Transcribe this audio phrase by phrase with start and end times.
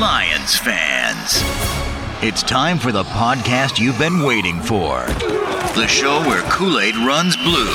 [0.00, 1.42] Lions fans.
[2.24, 5.04] It's time for the podcast you've been waiting for.
[5.74, 7.74] The show where Kool Aid runs blue,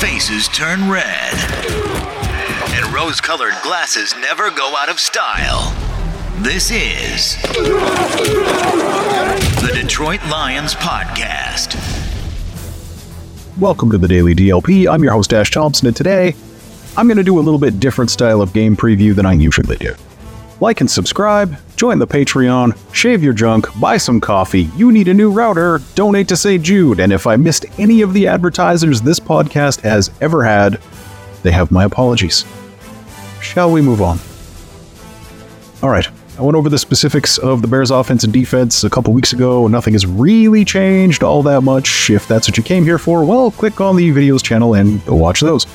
[0.00, 1.32] faces turn red,
[2.74, 5.74] and rose colored glasses never go out of style.
[6.40, 7.40] This is
[9.62, 11.74] the Detroit Lions Podcast.
[13.58, 14.92] Welcome to the Daily DLP.
[14.92, 16.34] I'm your host, Ash Thompson, and today
[16.98, 19.76] I'm going to do a little bit different style of game preview than I usually
[19.76, 19.94] do.
[20.60, 25.14] Like and subscribe, join the Patreon, shave your junk, buy some coffee, you need a
[25.14, 26.62] new router, donate to St.
[26.62, 30.78] Jude, and if I missed any of the advertisers this podcast has ever had,
[31.42, 32.44] they have my apologies.
[33.40, 34.18] Shall we move on?
[35.82, 36.06] All right.
[36.38, 39.66] I went over the specifics of the Bears' offense and defense a couple weeks ago.
[39.66, 42.08] Nothing has really changed all that much.
[42.08, 45.14] If that's what you came here for, well, click on the videos channel and go
[45.14, 45.66] watch those.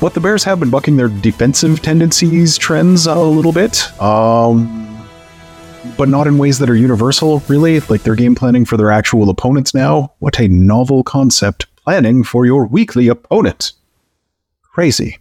[0.00, 3.90] But the Bears have been bucking their defensive tendencies trends a little bit.
[4.00, 4.86] Um,
[5.96, 7.80] but not in ways that are universal, really.
[7.80, 10.12] Like they're game planning for their actual opponents now.
[10.18, 13.72] What a novel concept planning for your weekly opponent.
[14.62, 15.18] Crazy.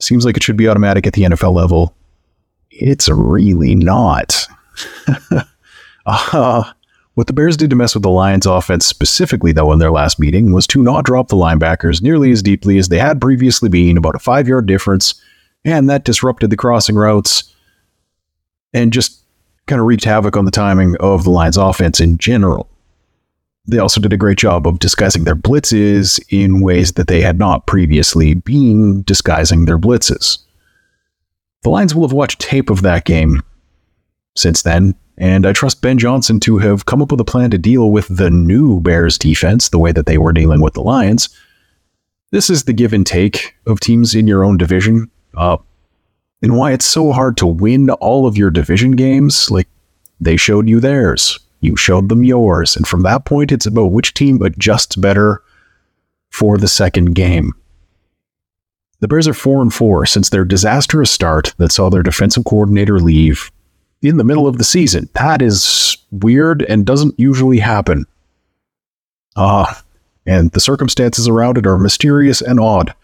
[0.00, 1.94] Seems like it should be automatic at the NFL level.
[2.70, 4.46] It's really not.
[6.06, 6.72] uh,
[7.16, 10.20] what the Bears did to mess with the Lions offense specifically, though, in their last
[10.20, 13.96] meeting was to not drop the linebackers nearly as deeply as they had previously been,
[13.96, 15.14] about a five yard difference,
[15.64, 17.54] and that disrupted the crossing routes
[18.74, 19.22] and just
[19.66, 22.68] kind of wreaked havoc on the timing of the Lions offense in general.
[23.66, 27.38] They also did a great job of disguising their blitzes in ways that they had
[27.38, 30.40] not previously been disguising their blitzes.
[31.62, 33.42] The Lions will have watched tape of that game
[34.36, 37.58] since then and I trust Ben Johnson to have come up with a plan to
[37.58, 41.28] deal with the new Bears defense the way that they were dealing with the Lions.
[42.32, 45.56] This is the give and take of teams in your own division, uh,
[46.42, 49.50] and why it's so hard to win all of your division games.
[49.50, 49.68] Like,
[50.20, 54.12] they showed you theirs, you showed them yours, and from that point, it's about which
[54.12, 55.42] team adjusts better
[56.30, 57.52] for the second game.
[59.00, 62.98] The Bears are 4 and 4 since their disastrous start that saw their defensive coordinator
[62.98, 63.50] leave
[64.08, 65.08] in the middle of the season.
[65.14, 68.06] That is weird and doesn't usually happen.
[69.36, 69.82] Ah, uh,
[70.26, 72.94] and the circumstances around it are mysterious and odd.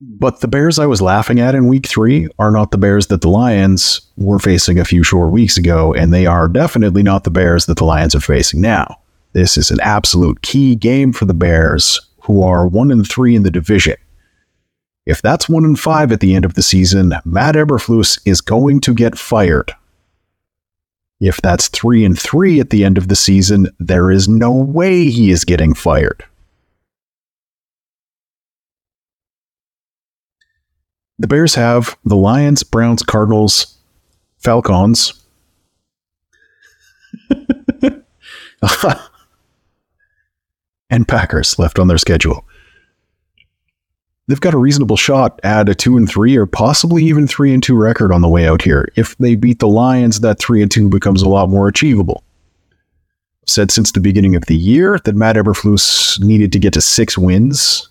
[0.00, 3.20] But the Bears I was laughing at in week three are not the Bears that
[3.20, 7.30] the Lions were facing a few short weeks ago, and they are definitely not the
[7.30, 8.98] Bears that the Lions are facing now.
[9.32, 13.44] This is an absolute key game for the Bears, who are one and three in
[13.44, 13.96] the division.
[15.04, 18.80] If that's one and five at the end of the season, Matt Eberflus is going
[18.80, 19.72] to get fired.
[21.20, 25.08] If that's three and three at the end of the season, there is no way
[25.08, 26.24] he is getting fired.
[31.18, 33.78] The Bears have the Lions, Browns, Cardinals,
[34.38, 35.24] Falcons.
[40.90, 42.44] and Packers left on their schedule
[44.28, 47.62] they've got a reasonable shot at a two and three or possibly even three and
[47.62, 48.88] two record on the way out here.
[48.96, 52.22] If they beat the Lions, that three and two becomes a lot more achievable.
[53.46, 57.18] Said since the beginning of the year that Matt Eberflus needed to get to six
[57.18, 57.88] wins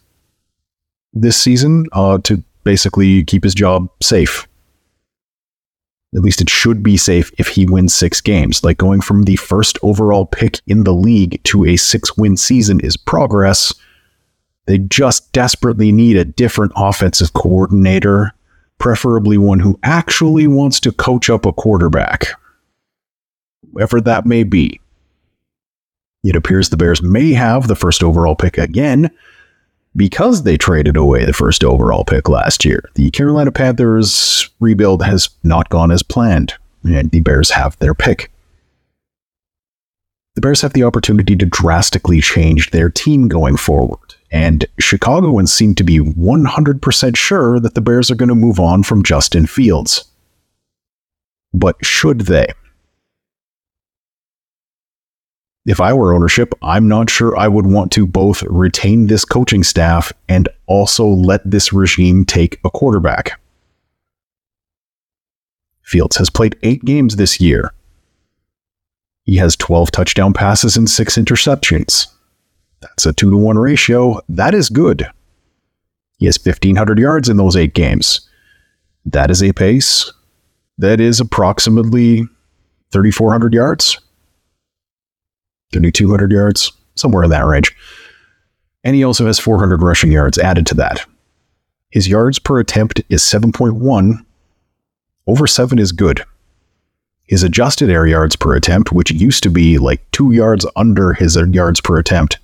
[1.13, 4.47] this season uh, to basically keep his job safe.
[6.13, 8.63] At least it should be safe if he wins six games.
[8.63, 12.79] Like going from the first overall pick in the league to a six win season
[12.81, 13.73] is progress
[14.71, 18.31] they just desperately need a different offensive coordinator,
[18.77, 22.27] preferably one who actually wants to coach up a quarterback,
[23.73, 24.79] whoever that may be.
[26.23, 29.11] It appears the Bears may have the first overall pick again
[29.93, 32.81] because they traded away the first overall pick last year.
[32.95, 36.53] The Carolina Panthers rebuild has not gone as planned,
[36.85, 38.31] and the Bears have their pick.
[40.35, 44.15] The Bears have the opportunity to drastically change their team going forward.
[44.31, 48.83] And Chicagoans seem to be 100% sure that the Bears are going to move on
[48.83, 50.05] from Justin Fields.
[51.53, 52.47] But should they?
[55.66, 59.63] If I were ownership, I'm not sure I would want to both retain this coaching
[59.63, 63.39] staff and also let this regime take a quarterback.
[65.84, 67.73] Fields has played eight games this year.
[69.23, 72.07] He has 12 touchdown passes and six interceptions.
[72.81, 74.19] That's a two to one ratio.
[74.28, 75.07] That is good.
[76.17, 78.28] He has 1,500 yards in those eight games.
[79.05, 80.11] That is a pace
[80.78, 82.28] that is approximately
[82.91, 83.99] 3,400 yards,
[85.73, 87.75] 3,200 yards, somewhere in that range.
[88.84, 91.05] And he also has 400 rushing yards added to that.
[91.91, 94.25] His yards per attempt is 7.1.
[95.27, 96.23] Over 7 is good.
[97.25, 101.35] His adjusted air yards per attempt, which used to be like two yards under his
[101.35, 102.39] yards per attempt,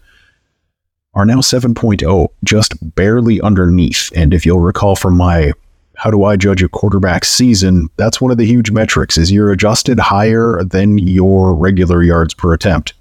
[1.14, 4.12] are now 7.0, just barely underneath.
[4.16, 5.54] And if you'll recall from my
[5.98, 9.52] how do I judge a quarterback season, that's one of the huge metrics is you're
[9.52, 12.94] adjusted higher than your regular yards per attempt.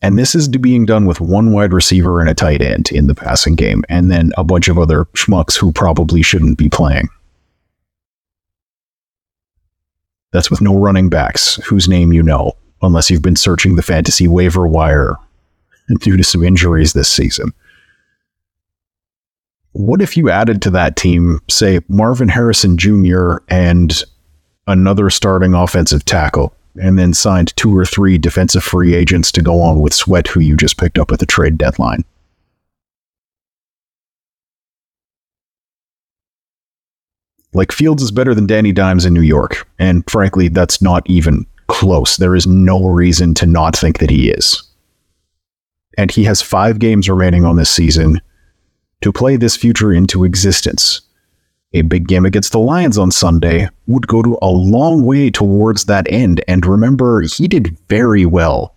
[0.00, 3.14] And this is being done with one wide receiver and a tight end in the
[3.14, 7.08] passing game, and then a bunch of other schmucks who probably shouldn't be playing.
[10.32, 12.52] That's with no running backs whose name you know,
[12.82, 15.16] unless you've been searching the fantasy waiver wire
[16.00, 17.52] due to some injuries this season.
[19.72, 23.36] What if you added to that team, say, Marvin Harrison Jr.
[23.48, 24.02] and
[24.66, 29.60] another starting offensive tackle, and then signed two or three defensive free agents to go
[29.60, 32.04] on with Sweat, who you just picked up at the trade deadline?
[37.52, 41.46] Like Fields is better than Danny Dimes in New York, and frankly, that's not even
[41.68, 42.16] close.
[42.16, 44.62] There is no reason to not think that he is.
[45.96, 48.20] And he has five games remaining on this season
[49.00, 51.00] to play this future into existence.
[51.72, 55.86] A big game against the Lions on Sunday would go to a long way towards
[55.86, 56.42] that end.
[56.48, 58.74] And remember, he did very well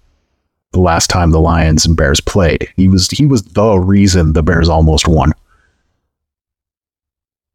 [0.72, 2.72] the last time the Lions and Bears played.
[2.76, 5.34] He was he was the reason the Bears almost won.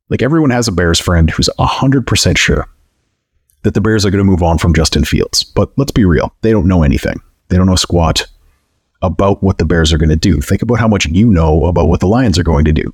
[0.09, 2.69] Like everyone has a Bears friend who's 100% sure
[3.63, 5.43] that the Bears are going to move on from Justin Fields.
[5.43, 7.21] But let's be real, they don't know anything.
[7.49, 8.27] They don't know squat
[9.07, 10.41] about what the Bears are going to do.
[10.41, 12.93] Think about how much you know about what the Lions are going to do.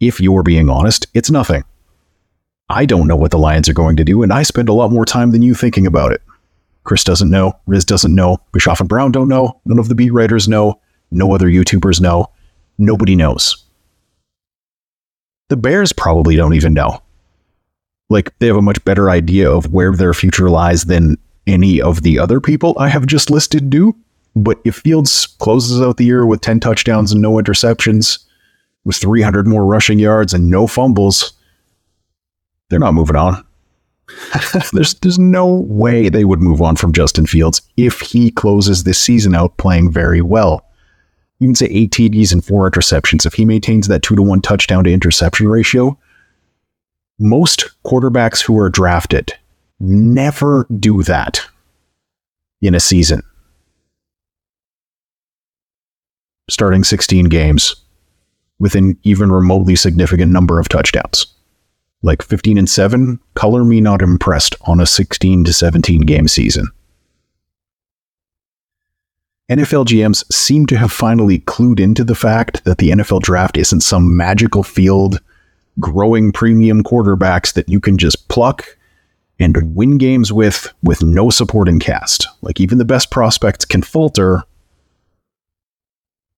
[0.00, 1.64] If you're being honest, it's nothing.
[2.68, 4.92] I don't know what the Lions are going to do, and I spend a lot
[4.92, 6.22] more time than you thinking about it.
[6.84, 7.58] Chris doesn't know.
[7.66, 8.38] Riz doesn't know.
[8.52, 9.60] Bischoff and Brown don't know.
[9.64, 10.80] None of the beat writers know.
[11.10, 12.26] No other YouTubers know.
[12.78, 13.64] Nobody knows.
[15.48, 17.02] The Bears probably don't even know.
[18.10, 22.02] Like, they have a much better idea of where their future lies than any of
[22.02, 23.96] the other people I have just listed do.
[24.42, 28.18] But if Fields closes out the year with 10 touchdowns and no interceptions,
[28.84, 31.34] with 300 more rushing yards and no fumbles,
[32.70, 33.44] they're not moving on.
[34.72, 38.98] there's there's no way they would move on from Justin Fields if he closes this
[38.98, 40.66] season out playing very well.
[41.38, 43.26] You can say eight TDs and four interceptions.
[43.26, 45.98] If he maintains that two to one touchdown to interception ratio,
[47.18, 49.34] most quarterbacks who are drafted
[49.78, 51.46] never do that
[52.62, 53.22] in a season.
[56.50, 57.76] Starting 16 games
[58.58, 61.26] with an even remotely significant number of touchdowns.
[62.02, 66.68] Like 15 and 7, color me not impressed on a 16 to 17 game season.
[69.50, 73.80] NFL GMs seem to have finally clued into the fact that the NFL draft isn't
[73.80, 75.20] some magical field
[75.80, 78.76] growing premium quarterbacks that you can just pluck
[79.38, 82.26] and win games with with no supporting cast.
[82.42, 84.42] Like even the best prospects can falter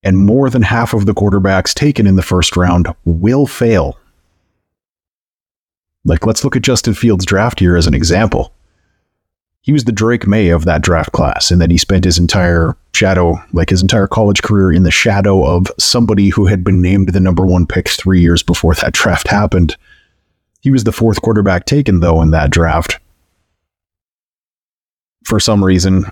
[0.02, 3.98] and more than half of the quarterbacks taken in the first round will fail.
[6.04, 8.52] Like, let's look at Justin Fields' draft year as an example.
[9.62, 12.74] He was the Drake Maye of that draft class, and that he spent his entire
[12.94, 17.10] shadow, like his entire college career, in the shadow of somebody who had been named
[17.10, 19.76] the number one pick three years before that draft happened.
[20.62, 22.98] He was the fourth quarterback taken, though, in that draft.
[25.26, 26.10] For some reason,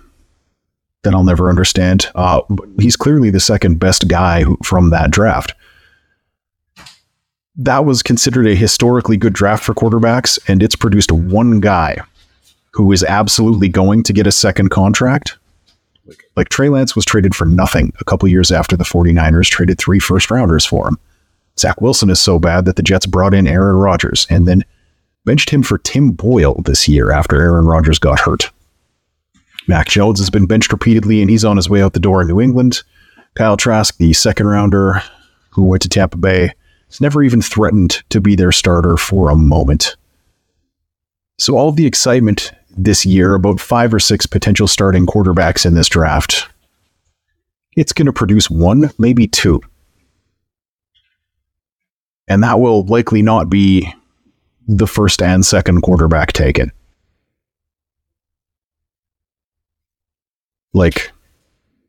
[1.02, 2.06] that I'll never understand.
[2.14, 2.42] Uh,
[2.78, 5.54] he's clearly the second best guy from that draft.
[7.56, 11.98] That was considered a historically good draft for quarterbacks, and it's produced one guy
[12.72, 15.36] who is absolutely going to get a second contract.
[16.06, 19.78] Like, like Trey Lance was traded for nothing a couple years after the 49ers traded
[19.78, 20.98] three first rounders for him.
[21.58, 24.64] Zach Wilson is so bad that the Jets brought in Aaron Rodgers and then
[25.24, 28.50] benched him for Tim Boyle this year after Aaron Rodgers got hurt.
[29.68, 32.28] Mac Jones has been benched repeatedly, and he's on his way out the door in
[32.28, 32.82] New England.
[33.34, 35.02] Kyle Trask, the second rounder
[35.50, 36.52] who went to Tampa Bay,
[36.88, 39.96] has never even threatened to be their starter for a moment.
[41.36, 45.88] So, all the excitement this year about five or six potential starting quarterbacks in this
[45.88, 46.48] draft,
[47.76, 49.60] it's going to produce one, maybe two.
[52.26, 53.92] And that will likely not be
[54.66, 56.72] the first and second quarterback taken.
[60.72, 61.10] Like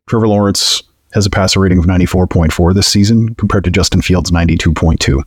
[0.08, 0.82] Trevor Lawrence
[1.12, 5.22] has a passer rating of 94.4 this season compared to Justin Fields' 92.2.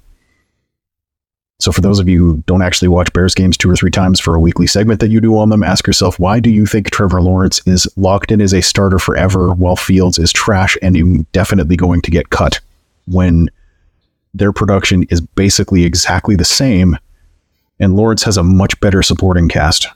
[1.59, 4.19] So, for those of you who don't actually watch Bears games two or three times
[4.19, 6.89] for a weekly segment that you do on them, ask yourself why do you think
[6.89, 11.77] Trevor Lawrence is locked in as a starter forever while Fields is trash and definitely
[11.77, 12.59] going to get cut
[13.05, 13.49] when
[14.33, 16.97] their production is basically exactly the same,
[17.79, 19.87] and Lawrence has a much better supporting cast.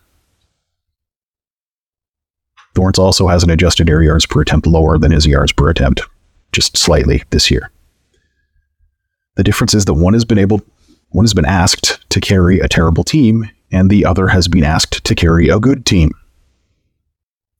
[2.78, 6.02] Lawrence also has an adjusted air yards per attempt lower than his yards per attempt,
[6.52, 7.72] just slightly this year.
[9.36, 10.62] The difference is that one has been able,
[11.10, 15.04] one has been asked to carry a terrible team, and the other has been asked
[15.04, 16.12] to carry a good team.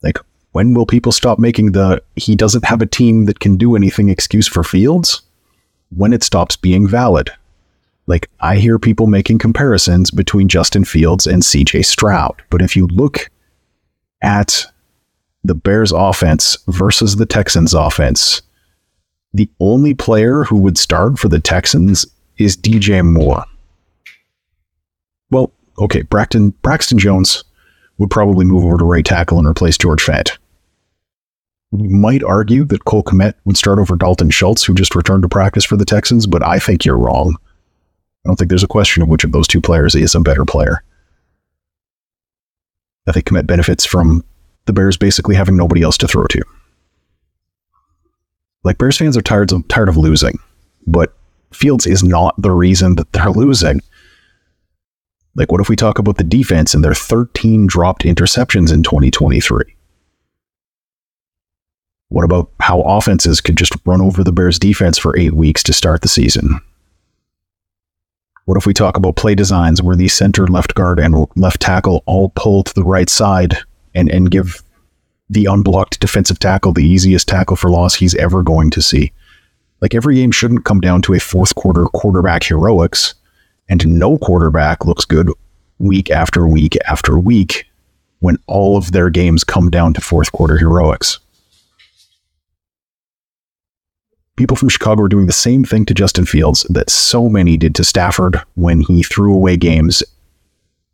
[0.02, 0.18] Like,
[0.52, 4.08] when will people stop making the he doesn't have a team that can do anything
[4.08, 5.22] excuse for Fields?
[5.90, 7.30] When it stops being valid.
[8.06, 12.86] Like, I hear people making comparisons between Justin Fields and CJ Stroud, but if you
[12.86, 13.30] look
[14.22, 14.66] at
[15.48, 18.42] the Bears offense versus the Texans offense,
[19.32, 23.44] the only player who would start for the Texans is DJ Moore.
[25.30, 27.44] Well, okay, Braxton Braxton Jones
[27.96, 30.36] would probably move over to right tackle and replace George Fant.
[31.72, 35.28] You might argue that Cole Kmet would start over Dalton Schultz, who just returned to
[35.28, 37.36] practice for the Texans, but I think you're wrong.
[38.24, 40.44] I don't think there's a question of which of those two players is a better
[40.44, 40.82] player.
[43.06, 44.24] I think Kmet benefits from
[44.68, 46.42] the Bears basically having nobody else to throw to.
[48.62, 50.38] Like Bears fans are tired of tired of losing,
[50.86, 51.16] but
[51.52, 53.80] Fields is not the reason that they're losing.
[55.34, 59.62] Like, what if we talk about the defense and their 13 dropped interceptions in 2023?
[62.10, 65.72] What about how offenses could just run over the Bears defense for eight weeks to
[65.72, 66.60] start the season?
[68.44, 72.02] What if we talk about play designs where the center, left guard, and left tackle
[72.06, 73.58] all pull to the right side
[73.98, 74.62] and, and give
[75.28, 79.12] the unblocked defensive tackle the easiest tackle for loss he's ever going to see?
[79.80, 83.14] Like every game shouldn't come down to a fourth quarter quarterback heroics
[83.68, 85.30] and no quarterback looks good
[85.78, 87.66] week after week after week
[88.20, 91.18] when all of their games come down to fourth quarter heroics.
[94.36, 97.74] People from Chicago are doing the same thing to Justin Fields that so many did
[97.74, 100.02] to Stafford when he threw away games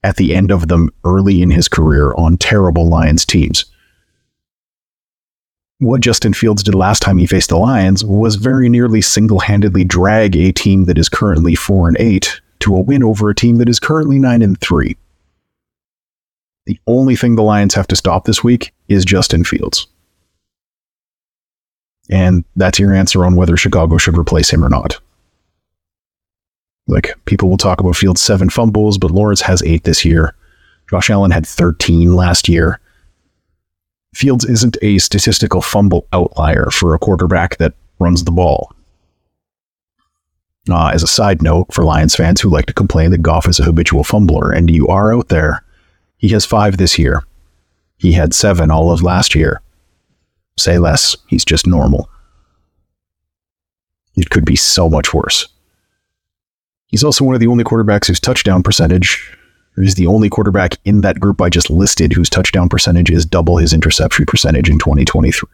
[0.04, 3.64] at the end of them early in his career on terrible Lions teams.
[5.78, 9.82] What Justin Fields did last time he faced the Lions was very nearly single handedly
[9.82, 13.56] drag a team that is currently 4 and 8 to a win over a team
[13.56, 14.96] that is currently 9 and 3.
[16.66, 19.87] The only thing the Lions have to stop this week is Justin Fields.
[22.11, 25.00] And that's your answer on whether Chicago should replace him or not.
[26.86, 30.34] Like, people will talk about Fields' seven fumbles, but Lawrence has eight this year.
[30.90, 32.78] Josh Allen had 13 last year.
[34.14, 38.72] Fields isn't a statistical fumble outlier for a quarterback that runs the ball.
[40.68, 43.58] Uh, as a side note, for Lions fans who like to complain that Goff is
[43.60, 45.64] a habitual fumbler, and you are out there,
[46.16, 47.22] he has five this year.
[47.98, 49.60] He had seven all of last year.
[50.58, 52.08] Say less, he's just normal.
[54.16, 55.48] It could be so much worse.
[56.94, 59.36] He's also one of the only quarterbacks whose touchdown percentage
[59.76, 63.56] is the only quarterback in that group I just listed whose touchdown percentage is double
[63.56, 65.48] his interception percentage in 2023.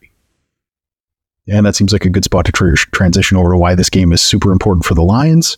[1.49, 4.13] And that seems like a good spot to tr- transition over to why this game
[4.13, 5.57] is super important for the Lions.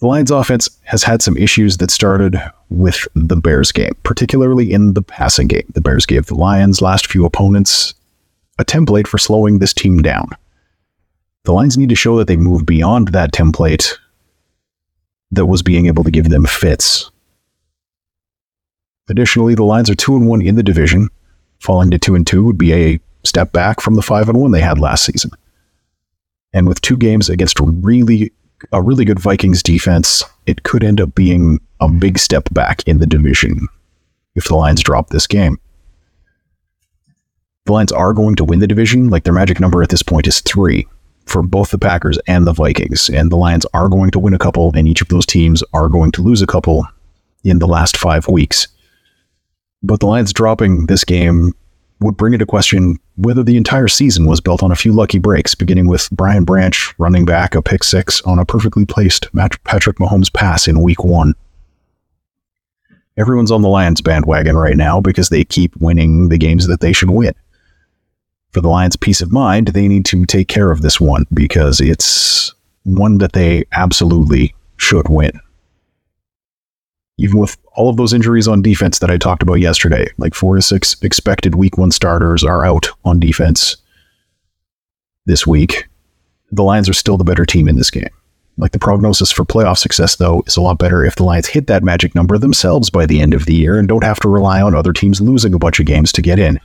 [0.00, 2.38] The Lions offense has had some issues that started
[2.68, 5.64] with the Bears game, particularly in the passing game.
[5.72, 7.94] The Bears gave the Lions' last few opponents
[8.58, 10.28] a template for slowing this team down.
[11.44, 13.96] The Lions need to show that they move beyond that template
[15.30, 17.10] that was being able to give them fits.
[19.08, 21.08] Additionally, the Lions are 2 and 1 in the division.
[21.60, 24.50] Falling to 2 and 2 would be a step back from the 5 and 1
[24.50, 25.30] they had last season.
[26.52, 28.32] And with two games against really
[28.72, 32.98] a really good Vikings defense, it could end up being a big step back in
[32.98, 33.68] the division
[34.34, 35.58] if the Lions drop this game.
[37.66, 39.10] The Lions are going to win the division.
[39.10, 40.86] Like their magic number at this point is three
[41.26, 43.08] for both the Packers and the Vikings.
[43.10, 45.88] And the Lions are going to win a couple, and each of those teams are
[45.88, 46.86] going to lose a couple
[47.44, 48.68] in the last five weeks.
[49.82, 51.52] But the Lions dropping this game
[52.00, 55.54] would bring into question whether the entire season was built on a few lucky breaks,
[55.54, 59.28] beginning with Brian Branch running back a pick six on a perfectly placed
[59.64, 61.34] Patrick Mahomes pass in week one.
[63.18, 66.92] Everyone's on the Lions bandwagon right now because they keep winning the games that they
[66.92, 67.32] should win.
[68.52, 71.80] For the Lions' peace of mind, they need to take care of this one because
[71.80, 75.40] it's one that they absolutely should win
[77.18, 80.56] even with all of those injuries on defense that I talked about yesterday, like four
[80.56, 83.76] to six expected week one starters are out on defense
[85.24, 85.88] this week.
[86.52, 88.08] The Lions are still the better team in this game.
[88.58, 91.66] Like the prognosis for playoff success, though, is a lot better if the Lions hit
[91.66, 94.62] that magic number themselves by the end of the year and don't have to rely
[94.62, 96.60] on other teams losing a bunch of games to get in.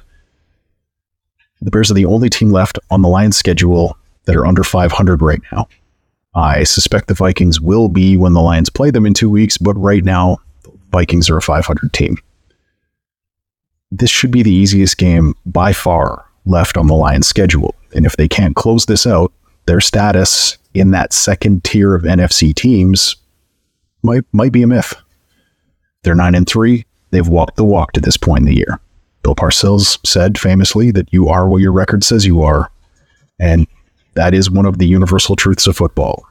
[1.61, 5.21] The Bears are the only team left on the Lions schedule that are under 500
[5.21, 5.67] right now.
[6.33, 9.73] I suspect the Vikings will be when the Lions play them in two weeks, but
[9.73, 12.17] right now, the Vikings are a 500 team.
[13.91, 17.75] This should be the easiest game by far left on the Lions' schedule.
[17.93, 19.33] And if they can't close this out,
[19.65, 23.17] their status in that second tier of NFC teams
[24.03, 24.95] might might be a myth.
[26.03, 26.85] They're nine and three.
[27.11, 28.79] They've walked the walk to this point in the year.
[29.23, 32.71] Bill Parcells said famously that you are what your record says you are.
[33.39, 33.67] And
[34.13, 36.25] that is one of the universal truths of football.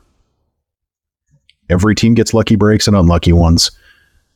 [1.68, 3.70] Every team gets lucky breaks and unlucky ones.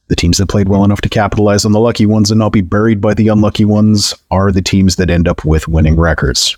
[0.09, 2.61] The teams that played well enough to capitalize on the lucky ones and not be
[2.61, 6.57] buried by the unlucky ones are the teams that end up with winning records.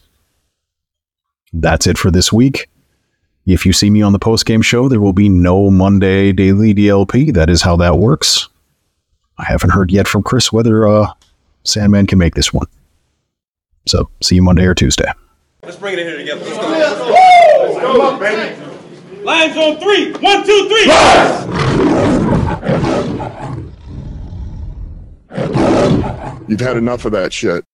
[1.52, 2.68] That's it for this week.
[3.46, 7.32] If you see me on the post-game show, there will be no Monday daily DLP.
[7.32, 8.48] That is how that works.
[9.38, 11.12] I haven't heard yet from Chris whether uh,
[11.66, 12.66] Sandman can make this one.
[13.86, 15.10] So, see you Monday or Tuesday.
[15.62, 16.44] Let's bring it in here together.
[16.44, 16.68] Let's go.
[16.68, 17.08] Let's go.
[17.64, 19.24] Let's go, baby.
[19.24, 20.12] Lions on three.
[20.12, 20.86] One, two, three.
[26.48, 27.64] You've had enough of that shit.